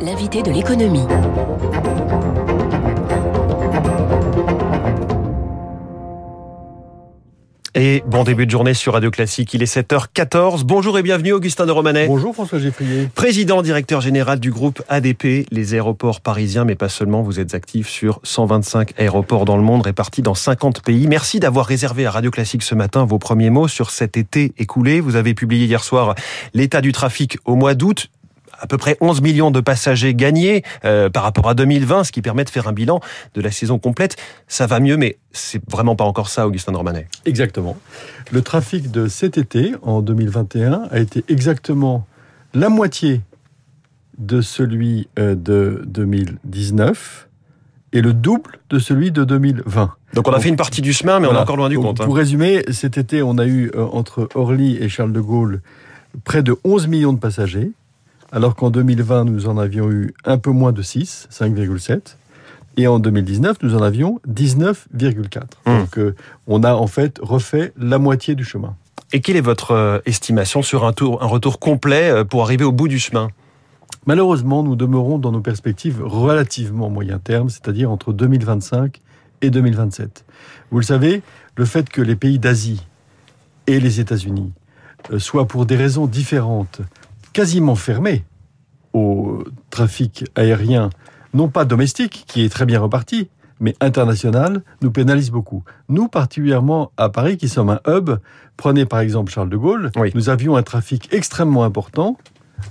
[0.00, 1.06] L'invité de l'économie.
[7.76, 10.62] Et bon début de journée sur Radio Classique, il est 7h14.
[10.64, 12.06] Bonjour et bienvenue Augustin de Romanet.
[12.06, 13.08] Bonjour François Geffrier.
[13.14, 17.88] Président, directeur général du groupe ADP, les aéroports parisiens, mais pas seulement, vous êtes actif
[17.88, 21.08] sur 125 aéroports dans le monde, répartis dans 50 pays.
[21.08, 25.00] Merci d'avoir réservé à Radio Classique ce matin vos premiers mots sur cet été écoulé.
[25.00, 26.14] Vous avez publié hier soir
[26.52, 28.08] l'état du trafic au mois d'août
[28.60, 32.22] à peu près 11 millions de passagers gagnés euh, par rapport à 2020, ce qui
[32.22, 33.00] permet de faire un bilan
[33.34, 34.16] de la saison complète.
[34.48, 37.08] Ça va mieux, mais c'est vraiment pas encore ça, Augustin Normanet.
[37.24, 37.76] Exactement.
[38.30, 42.06] Le trafic de cet été, en 2021, a été exactement
[42.54, 43.20] la moitié
[44.18, 47.28] de celui euh, de 2019
[47.92, 49.92] et le double de celui de 2020.
[50.14, 51.98] Donc on a fait une partie du chemin, mais on est encore loin du compte.
[51.98, 52.18] Pour hein.
[52.18, 55.62] résumer, cet été, on a eu euh, entre Orly et Charles de Gaulle
[56.24, 57.72] près de 11 millions de passagers
[58.34, 62.16] alors qu'en 2020, nous en avions eu un peu moins de 6, 5,7.
[62.76, 65.42] Et en 2019, nous en avions 19,4.
[65.64, 65.78] Hmm.
[65.78, 66.16] Donc, euh,
[66.48, 68.74] on a en fait refait la moitié du chemin.
[69.12, 72.64] Et quelle est votre euh, estimation sur un, tour, un retour complet euh, pour arriver
[72.64, 73.28] au bout du chemin?
[74.04, 79.00] Malheureusement, nous demeurons dans nos perspectives relativement moyen terme, c'est-à-dire entre 2025
[79.42, 80.24] et 2027.
[80.72, 81.22] Vous le savez,
[81.56, 82.84] le fait que les pays d'Asie
[83.68, 84.52] et les États-Unis
[85.18, 86.80] soient pour des raisons différentes
[87.34, 88.24] quasiment fermé
[88.94, 90.88] au trafic aérien,
[91.34, 93.28] non pas domestique, qui est très bien reparti,
[93.60, 95.64] mais international, nous pénalise beaucoup.
[95.88, 98.10] Nous, particulièrement à Paris, qui sommes un hub,
[98.56, 102.16] prenez par exemple Charles de Gaulle, nous avions un trafic extrêmement important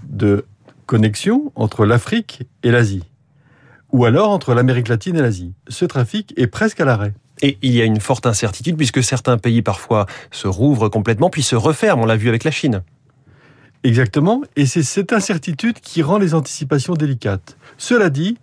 [0.08, 0.46] de
[0.86, 3.04] connexion entre l'Afrique et l'Asie,
[3.92, 5.54] ou alors entre l'Amérique latine et l'Asie.
[5.68, 7.14] Ce trafic est presque à l'arrêt.
[7.42, 11.44] Et il y a une forte incertitude puisque certains pays parfois se rouvrent complètement puis
[11.44, 12.04] se referment.
[12.04, 12.84] On l'a vu avec la Chine.
[13.84, 17.58] Exactement, et c'est cette incertitude qui rend les anticipations délicates.
[17.78, 18.38] Cela dit,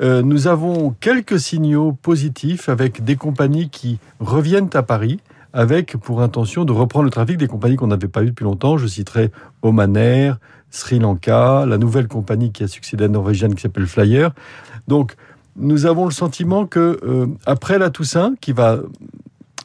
[0.00, 5.20] euh, nous avons quelques signaux positifs avec des compagnies qui reviennent à Paris
[5.52, 8.78] avec pour intention de reprendre le trafic des compagnies qu'on n'avait pas eues depuis longtemps.
[8.78, 9.30] Je citerai
[9.62, 10.38] Oman Air,
[10.70, 14.30] Sri Lanka, la nouvelle compagnie qui a succédé à Norvégienne qui s'appelle Flyer.
[14.88, 15.14] Donc,
[15.56, 18.78] nous avons le sentiment que euh, après la Toussaint, qui va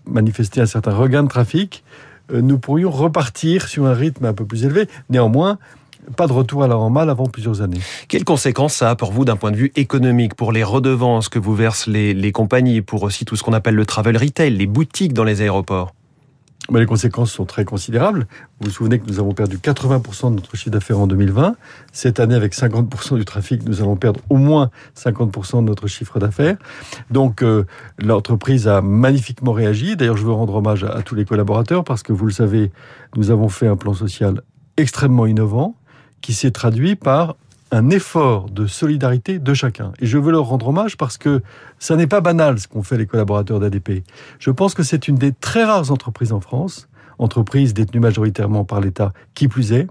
[0.08, 1.84] manifester un certain regain de trafic,
[2.32, 4.88] nous pourrions repartir sur un rythme un peu plus élevé.
[5.10, 5.58] Néanmoins,
[6.16, 7.80] pas de retour à la normale avant plusieurs années.
[8.08, 11.40] Quelles conséquences ça a pour vous d'un point de vue économique, pour les redevances que
[11.40, 14.68] vous versent les, les compagnies, pour aussi tout ce qu'on appelle le travel retail, les
[14.68, 15.94] boutiques dans les aéroports?
[16.72, 18.28] Mais les conséquences sont très considérables.
[18.60, 21.56] Vous vous souvenez que nous avons perdu 80% de notre chiffre d'affaires en 2020.
[21.92, 26.20] Cette année, avec 50% du trafic, nous allons perdre au moins 50% de notre chiffre
[26.20, 26.58] d'affaires.
[27.12, 27.66] Donc, euh,
[28.00, 29.96] l'entreprise a magnifiquement réagi.
[29.96, 32.72] D'ailleurs, je veux rendre hommage à tous les collaborateurs parce que, vous le savez,
[33.16, 34.42] nous avons fait un plan social
[34.78, 35.76] extrêmement innovant
[36.22, 37.36] qui s'est traduit par
[37.76, 39.92] un effort de solidarité de chacun.
[40.00, 41.42] Et je veux leur rendre hommage parce que
[41.78, 44.04] ça n'est pas banal ce qu'ont fait les collaborateurs d'ADP.
[44.40, 46.88] Je pense que c'est une des très rares entreprises en France,
[47.20, 49.88] entreprise détenue majoritairement par l'État, qui plus est,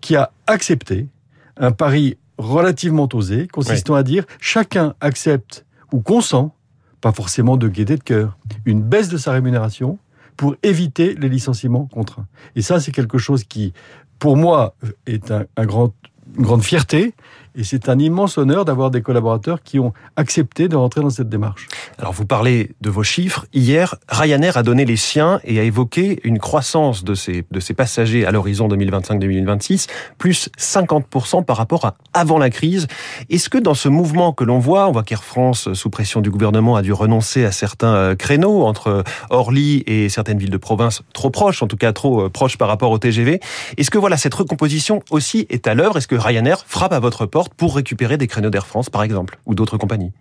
[0.00, 1.08] qui a accepté
[1.56, 6.54] un pari relativement osé, consistant à dire chacun accepte ou consent,
[7.00, 9.98] pas forcément de gaieté de cœur, une baisse de sa rémunération
[10.36, 12.26] pour éviter les licenciements contraints.
[12.54, 13.72] Et ça, c'est quelque chose qui,
[14.20, 15.92] pour moi, est un, un grand
[16.36, 17.14] une grande fierté
[17.56, 21.28] et c'est un immense honneur d'avoir des collaborateurs qui ont accepté de rentrer dans cette
[21.28, 21.68] démarche.
[21.98, 23.46] Alors vous parlez de vos chiffres.
[23.52, 27.72] Hier, Ryanair a donné les siens et a évoqué une croissance de ses, de ses
[27.72, 29.88] passagers à l'horizon 2025-2026,
[30.18, 32.88] plus 50% par rapport à avant la crise.
[33.30, 36.30] Est-ce que dans ce mouvement que l'on voit, on voit qu'Air France, sous pression du
[36.30, 41.02] gouvernement, a dû renoncer à certains euh, créneaux entre Orly et certaines villes de province
[41.12, 43.40] trop proches, en tout cas trop euh, proches par rapport au TGV.
[43.76, 45.98] Est-ce que voilà cette recomposition aussi est à l'œuvre?
[45.98, 49.38] Est-ce que Ryanair frappe à votre porte pour récupérer des créneaux d'Air France, par exemple,
[49.46, 50.12] ou d'autres compagnies?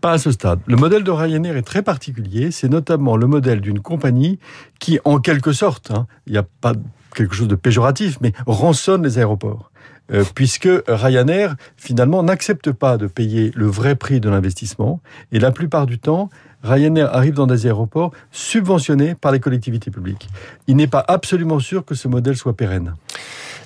[0.00, 0.60] Pas à ce stade.
[0.66, 2.50] Le modèle de Ryanair est très particulier.
[2.50, 4.38] C'est notamment le modèle d'une compagnie
[4.78, 6.74] qui, en quelque sorte, hein, il n'y a pas
[7.14, 9.70] quelque chose de péjoratif, mais rançonne les aéroports.
[10.12, 15.00] Euh, puisque Ryanair, finalement, n'accepte pas de payer le vrai prix de l'investissement.
[15.32, 16.30] Et la plupart du temps,
[16.62, 20.28] Ryanair arrive dans des aéroports subventionnés par les collectivités publiques.
[20.68, 22.94] Il n'est pas absolument sûr que ce modèle soit pérenne.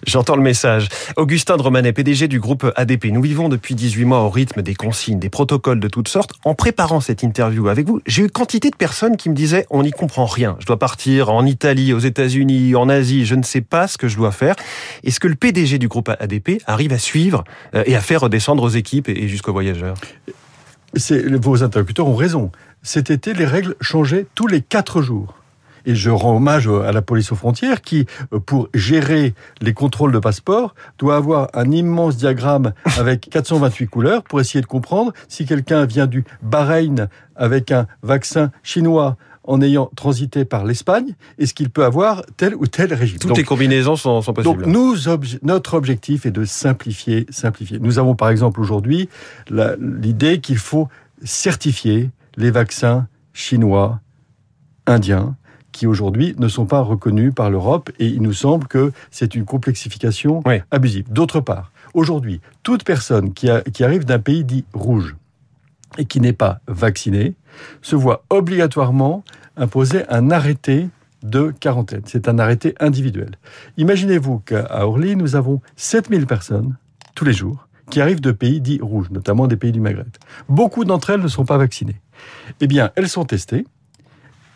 [0.06, 0.88] J'entends le message.
[1.16, 3.06] Augustin de Romanet, PDG du groupe ADP.
[3.06, 6.32] Nous vivons depuis 18 mois au rythme des consignes, des protocoles de toutes sortes.
[6.44, 9.82] En préparant cette interview avec vous, j'ai eu quantité de personnes qui me disaient on
[9.82, 10.56] n'y comprend rien.
[10.60, 14.08] Je dois partir en Italie, aux États-Unis, en Asie, je ne sais pas ce que
[14.08, 14.56] je dois faire.
[15.04, 17.44] Est-ce que le PDG du groupe ADP arrive à suivre
[17.74, 19.96] euh, et à faire redescendre aux équipes et jusqu'aux voyageurs?
[20.94, 22.50] Vos interlocuteurs ont raison.
[22.82, 25.39] Cet été, les règles changeaient tous les quatre jours.
[25.86, 30.12] Et je rends hommage à la police aux frontières qui, euh, pour gérer les contrôles
[30.12, 35.46] de passeport, doit avoir un immense diagramme avec 428 couleurs pour essayer de comprendre si
[35.46, 41.70] quelqu'un vient du Bahreïn avec un vaccin chinois en ayant transité par l'Espagne, est-ce qu'il
[41.70, 44.42] peut avoir tel ou tel régime Toutes les combinaisons sont, possibles.
[44.42, 44.96] Donc nous,
[45.42, 47.78] notre objectif est de simplifier, simplifier.
[47.80, 49.08] Nous avons par exemple aujourd'hui
[49.48, 50.88] l'idée qu'il faut
[51.24, 54.00] certifier les vaccins chinois,
[54.86, 55.36] indiens,
[55.72, 59.44] qui aujourd'hui ne sont pas reconnus par l'Europe et il nous semble que c'est une
[59.44, 61.10] complexification abusive.
[61.10, 65.16] D'autre part, aujourd'hui, toute personne qui, qui arrive d'un pays dit rouge
[65.98, 67.34] et qui n'est pas vaccinée
[67.82, 69.24] se voit obligatoirement
[69.56, 70.88] imposer un arrêté
[71.22, 72.02] de quarantaine.
[72.06, 73.36] C'est un arrêté individuel.
[73.76, 76.76] Imaginez-vous qu'à Orly, nous avons 7000 personnes
[77.14, 80.06] tous les jours qui arrivent de pays dits rouges, notamment des pays du Maghreb.
[80.48, 82.00] Beaucoup d'entre elles ne sont pas vaccinées.
[82.60, 83.66] Eh bien, elles sont testées.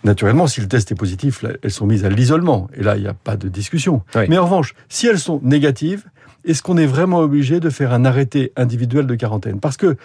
[0.05, 2.69] Naturellement, si le test est positif, elles sont mises à l'isolement.
[2.75, 4.03] Et là, il n'y a pas de discussion.
[4.29, 6.05] Mais en revanche, si elles sont négatives,
[6.45, 9.61] est-ce qu'on est vraiment obligé de faire un arrêté individuel de quarantaine?
[9.61, 9.97] Parce que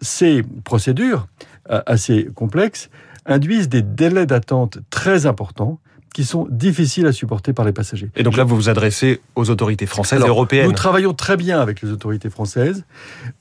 [0.00, 1.26] ces procédures
[1.70, 2.88] euh, assez complexes
[3.26, 5.80] induisent des délais d'attente très importants
[6.14, 8.10] qui sont difficiles à supporter par les passagers.
[8.16, 11.60] Et donc là, vous vous adressez aux autorités françaises et européennes Nous travaillons très bien
[11.60, 12.84] avec les autorités françaises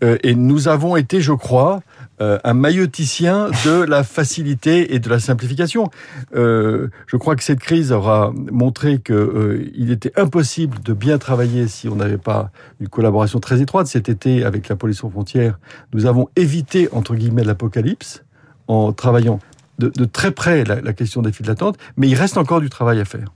[0.04, 1.82] euh, et nous avons été, je crois,
[2.20, 5.92] euh, un mailloticien de la facilité et de la simplification.
[6.36, 11.88] Euh, je crois que cette crise aura montré qu'il était impossible de bien travailler si
[11.88, 12.50] on n'avait pas
[12.80, 13.86] une collaboration très étroite.
[13.86, 15.60] Cet été, avec la police aux frontières,
[15.94, 18.24] nous avons évité, entre guillemets, l'apocalypse
[18.68, 19.40] en travaillant
[19.78, 23.06] de, très près la, question des files d'attente, mais il reste encore du travail à
[23.06, 23.28] faire.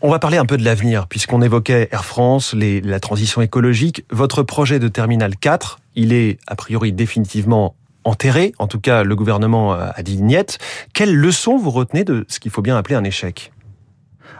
[0.00, 4.04] On va parler un peu de l'avenir, puisqu'on évoquait Air France, les, la transition écologique.
[4.10, 7.74] Votre projet de Terminal 4, il est a priori définitivement
[8.04, 8.52] enterré.
[8.58, 10.58] En tout cas, le gouvernement a dit niette.
[10.92, 13.52] Quelle leçon vous retenez de ce qu'il faut bien appeler un échec?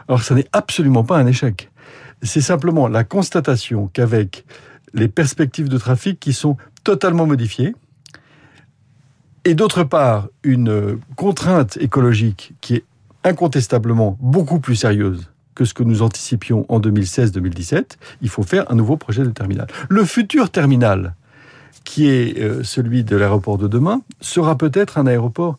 [0.07, 1.69] Alors, ça n'est absolument pas un échec.
[2.23, 4.45] C'est simplement la constatation qu'avec
[4.93, 7.75] les perspectives de trafic qui sont totalement modifiées,
[9.45, 12.85] et d'autre part une contrainte écologique qui est
[13.23, 18.75] incontestablement beaucoup plus sérieuse que ce que nous anticipions en 2016-2017, il faut faire un
[18.75, 19.67] nouveau projet de terminal.
[19.89, 21.15] Le futur terminal,
[21.83, 25.57] qui est euh, celui de l'aéroport de demain, sera peut-être un aéroport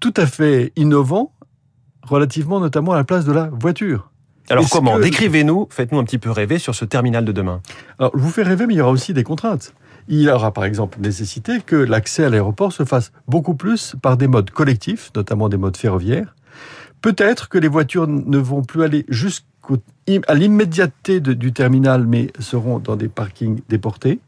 [0.00, 1.32] tout à fait innovant,
[2.02, 4.10] relativement notamment à la place de la voiture.
[4.48, 7.60] Alors comment Décrivez-nous, faites-nous un petit peu rêver sur ce terminal de demain.
[7.98, 9.74] Alors, je vous fais rêver, mais il y aura aussi des contraintes
[10.08, 14.16] il y aura par exemple nécessité que l'accès à l'aéroport se fasse beaucoup plus par
[14.16, 16.34] des modes collectifs, notamment des modes ferroviaires.
[17.02, 19.44] Peut-être que les voitures ne vont plus aller jusqu'à
[20.34, 24.20] l'immédiateté du terminal, mais seront dans des parkings déportés,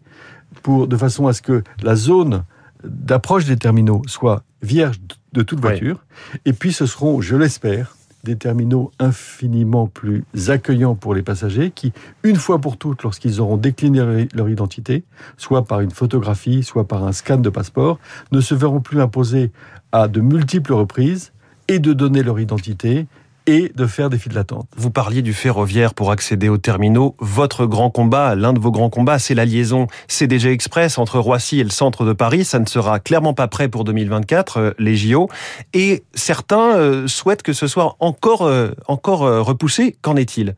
[0.63, 2.45] pour, de façon à ce que la zone
[2.85, 5.01] d'approche des terminaux soit vierge
[5.33, 6.05] de toute voiture.
[6.45, 11.93] Et puis ce seront, je l'espère, des terminaux infiniment plus accueillants pour les passagers qui,
[12.25, 15.05] une fois pour toutes, lorsqu'ils auront décliné leur identité,
[15.37, 17.99] soit par une photographie, soit par un scan de passeport,
[18.33, 19.53] ne se verront plus imposer
[19.93, 21.33] à de multiples reprises
[21.69, 23.07] et de donner leur identité
[23.49, 24.69] et de faire des files d'attente.
[24.77, 27.17] Vous parliez du ferroviaire pour accéder aux terminaux.
[27.19, 31.59] Votre grand combat, l'un de vos grands combats, c'est la liaison CDG Express entre Roissy
[31.59, 32.45] et le centre de Paris.
[32.45, 35.31] Ça ne sera clairement pas prêt pour 2024, euh, les JO.
[35.73, 39.97] Et certains euh, souhaitent que ce soit encore, euh, encore repoussé.
[40.03, 40.55] Qu'en est-il?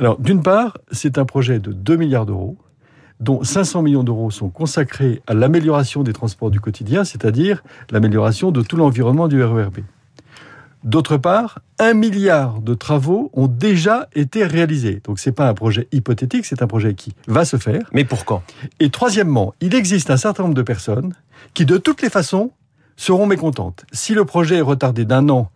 [0.00, 2.56] Alors, d'une part, c'est un projet de 2 milliards d'euros
[3.20, 7.62] dont 500 millions d'euros sont consacrés à l'amélioration des transports du quotidien, c'est-à-dire
[7.92, 9.78] l'amélioration de tout l'environnement du RERB.
[10.84, 15.00] D'autre part, un milliard de travaux ont déjà été réalisés.
[15.02, 17.88] Donc c'est pas un projet hypothétique, c'est un projet qui va se faire.
[17.94, 18.42] Mais pour quand?
[18.80, 21.14] Et troisièmement, il existe un certain nombre de personnes
[21.54, 22.50] qui, de toutes les façons,
[22.96, 23.86] seront mécontentes.
[23.92, 25.50] Si le projet est retardé d'un an,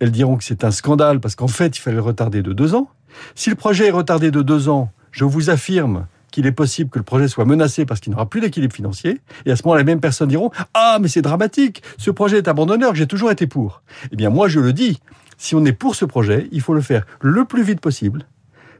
[0.00, 2.74] elles diront que c'est un scandale parce qu'en fait, il fallait le retarder de deux
[2.74, 2.90] ans.
[3.34, 6.98] Si le projet est retardé de deux ans, je vous affirme qu'il est possible que
[6.98, 9.20] le projet soit menacé parce qu'il n'aura plus d'équilibre financier.
[9.46, 12.48] Et à ce moment, les mêmes personnes diront Ah, mais c'est dramatique, ce projet est
[12.48, 13.82] abandonné que j'ai toujours été pour.
[14.10, 14.98] Eh bien, moi, je le dis,
[15.38, 18.26] si on est pour ce projet, il faut le faire le plus vite possible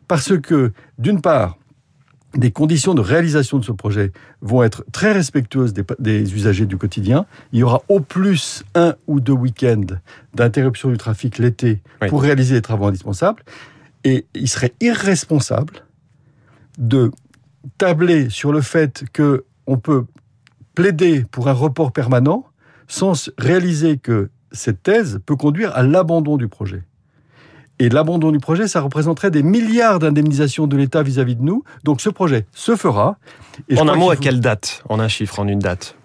[0.08, 1.56] parce que, d'une part,
[2.34, 4.10] des conditions de réalisation de ce projet
[4.42, 7.24] vont être très respectueuses des, usagers du quotidien.
[7.52, 9.94] Il y aura au plus un ou deux week-ends
[10.34, 13.44] d'interruption du trafic l'été pour réaliser les travaux indispensables.
[14.02, 15.84] Et il serait irresponsable
[16.78, 17.12] de
[17.78, 20.06] tabler sur le fait que on peut
[20.74, 22.46] plaider pour un report permanent
[22.88, 26.82] sans réaliser que cette thèse peut conduire à l'abandon du projet.
[27.80, 31.64] Et l'abandon du projet, ça représenterait des milliards d'indemnisations de l'État vis-à-vis de nous.
[31.82, 33.18] Donc ce projet se fera.
[33.76, 35.96] en un mot, à quelle date En un chiffre, en une date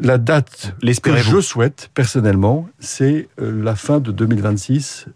[0.00, 5.06] La date que je souhaite, personnellement, c'est euh, la fin de 2026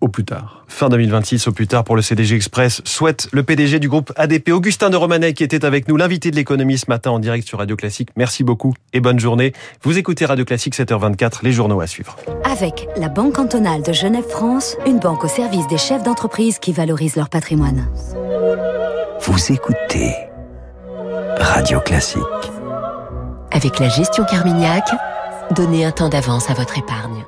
[0.00, 0.64] au plus tard.
[0.68, 4.50] Fin 2026 au plus tard pour le CDG Express, souhaite le PDG du groupe ADP,
[4.50, 7.58] Augustin de Romanet, qui était avec nous, l'invité de l'économie ce matin en direct sur
[7.58, 8.10] Radio Classique.
[8.16, 9.52] Merci beaucoup et bonne journée.
[9.82, 12.16] Vous écoutez Radio Classique 7h24, les journaux à suivre.
[12.44, 17.16] Avec la Banque cantonale de Genève-France, une banque au service des chefs d'entreprise qui valorisent
[17.16, 17.88] leur patrimoine.
[19.20, 20.14] Vous écoutez
[21.38, 22.22] Radio Classique.
[23.50, 24.84] Avec la gestion Carmignac,
[25.54, 27.24] donnez un temps d'avance à votre épargne.